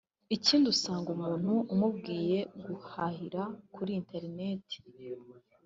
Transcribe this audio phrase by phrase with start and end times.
[0.35, 3.41] Ikindi usanga umuntu umubwiye guhahira
[3.73, 4.65] kuri internet